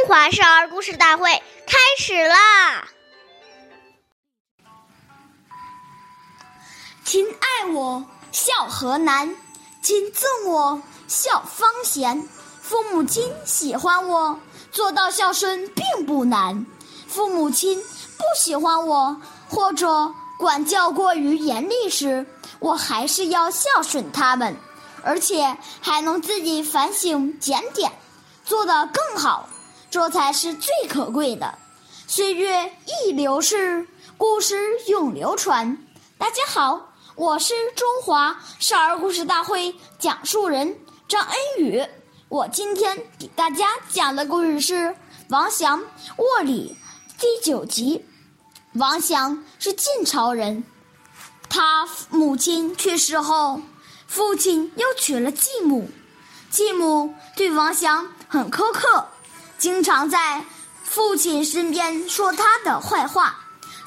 [0.00, 1.30] 中华少儿故事大会
[1.66, 2.88] 开始啦！
[7.04, 8.02] 亲爱我，
[8.32, 9.28] 孝何难；
[9.82, 12.26] 亲憎我，孝方贤。
[12.62, 14.40] 父母亲喜欢我，
[14.72, 16.64] 做到孝顺并不难；
[17.06, 17.78] 父母亲
[18.16, 22.24] 不喜欢我，或者管教过于严厉时，
[22.58, 24.56] 我还是要孝顺他们，
[25.02, 27.92] 而且还能自己反省检点，
[28.46, 29.49] 做得更好。
[29.90, 31.58] 这才是最可贵的。
[32.06, 35.76] 岁月易流逝，故事永流传。
[36.16, 41.84] 大家好，我是中华少儿故事大会讲述人张恩宇。
[42.28, 44.74] 我今天给大家讲的故事是
[45.28, 45.82] 《王祥
[46.18, 46.76] 卧里》
[47.20, 48.06] 第九集。
[48.74, 50.62] 王祥是晋朝人，
[51.48, 53.60] 他母亲去世后，
[54.06, 55.90] 父亲又娶了继母。
[56.48, 59.08] 继母对王祥很苛刻。
[59.60, 60.42] 经常在
[60.82, 63.38] 父亲身边说他的坏话，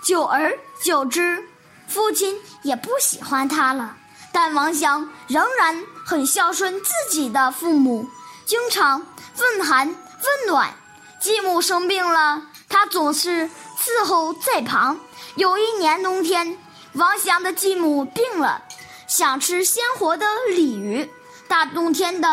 [0.03, 1.43] 久而久之，
[1.87, 3.97] 父亲也不喜欢他了。
[4.31, 8.07] 但王祥仍然很孝顺自己的父母，
[8.45, 9.03] 经常
[9.39, 10.71] 问寒问暖。
[11.19, 14.99] 继母生病了，他总是伺候在旁。
[15.35, 16.55] 有一年冬天，
[16.93, 18.61] 王祥的继母病了，
[19.07, 21.09] 想吃鲜活的鲤鱼。
[21.47, 22.27] 大冬天的，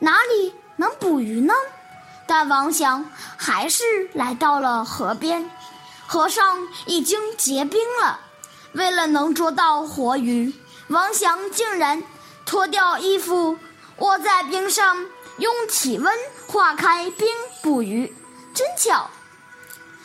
[0.00, 1.54] 哪里能捕鱼呢？
[2.30, 3.82] 但王祥还是
[4.14, 5.50] 来到了河边，
[6.06, 8.20] 河上已经结冰了。
[8.74, 10.54] 为了能捉到活鱼，
[10.86, 12.00] 王祥竟然
[12.46, 13.58] 脱掉衣服，
[13.96, 15.04] 卧在冰上，
[15.38, 16.14] 用体温
[16.46, 17.26] 化开冰
[17.62, 18.14] 捕鱼。
[18.54, 19.10] 真巧，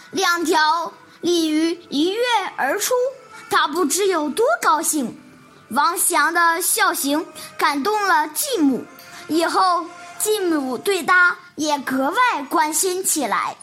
[0.09, 2.23] 两条鲤鱼一跃
[2.57, 2.95] 而出，
[3.51, 5.15] 他不知有多高兴。
[5.69, 7.23] 王祥的孝行
[7.55, 8.83] 感动了继母，
[9.27, 9.85] 以后。
[10.17, 13.55] 继母对他也格外关心起来。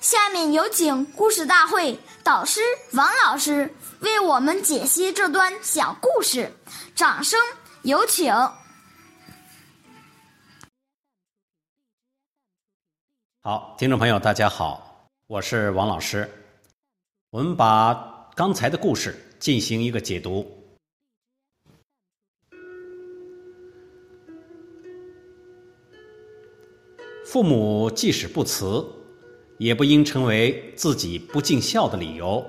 [0.00, 2.60] 下面有请故事大会导师
[2.92, 6.52] 王老师为我们解析这段小故事，
[6.94, 7.40] 掌声
[7.82, 8.32] 有请。
[13.42, 16.28] 好，听众朋友，大家好，我是王老师。
[17.30, 20.55] 我们把刚才的故事进行一个解读。
[27.28, 28.86] 父母即使不辞，
[29.58, 32.46] 也不应成为自己不尽孝的理由。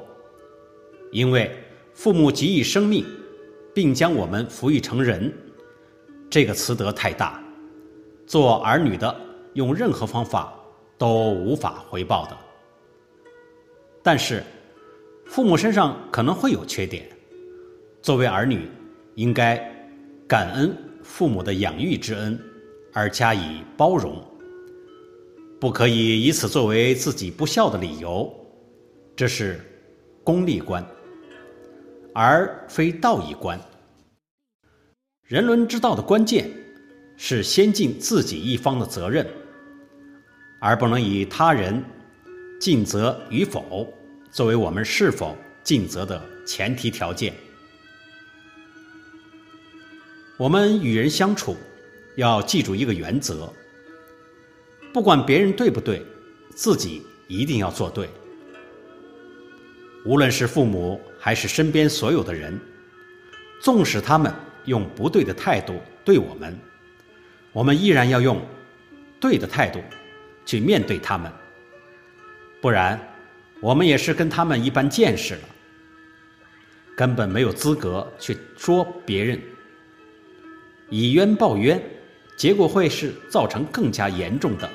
[1.11, 1.51] 因为
[1.95, 3.03] 父母给予生命，
[3.73, 5.33] 并将我们抚育成人，
[6.29, 7.43] 这个慈德太大，
[8.27, 9.19] 做儿女的
[9.53, 10.53] 用任何方法
[10.95, 12.37] 都无法回报的。
[14.03, 14.43] 但是，
[15.25, 17.09] 父母身上可能会有缺点，
[18.03, 18.69] 作为儿女，
[19.16, 19.57] 应该
[20.27, 22.39] 感恩父母的养育之恩，
[22.93, 24.23] 而加以包容。
[25.59, 28.31] 不可以以此作为自己不孝的理由，
[29.16, 29.59] 这是
[30.23, 30.85] 功利观，
[32.13, 33.59] 而非道义观。
[35.23, 36.47] 人伦之道的关键
[37.17, 39.28] 是先尽自己一方的责任，
[40.62, 41.84] 而不能以他人
[42.62, 43.91] 尽责与否
[44.31, 47.34] 作为我们是否尽责的前提条件。
[50.38, 51.57] 我们与人相处，
[52.16, 53.51] 要记住一个原则。
[54.97, 56.03] 不管别人对不对，
[56.56, 58.09] 自己一定要做对。
[60.03, 62.59] 无论是父母还是身边所有的人，
[63.62, 64.34] 纵使他们
[64.66, 66.59] 用不对的态度对我们，
[67.53, 68.41] 我们依然要用
[69.19, 69.80] 对的态度
[70.47, 71.31] 去面对他们。
[72.59, 73.00] 不然，
[73.62, 75.41] 我们也是跟他们一般见识了，
[76.96, 79.40] 根本没有资格去说别人。
[80.90, 81.79] 以冤报冤，
[82.35, 84.68] 结果会是造成更加严重的。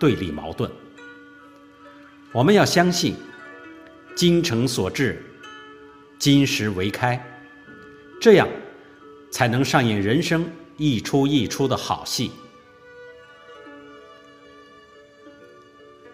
[0.00, 0.68] 对立矛盾，
[2.32, 3.14] 我们要相信
[4.16, 5.22] “精诚所至，
[6.18, 7.22] 金石为开”，
[8.18, 8.48] 这样
[9.30, 12.32] 才能上演人生一出一出的好戏。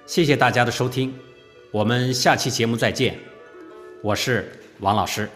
[0.05, 1.15] 谢谢大家的收听，
[1.71, 3.19] 我们下期节目再见，
[4.03, 4.51] 我是
[4.81, 5.29] 王老师。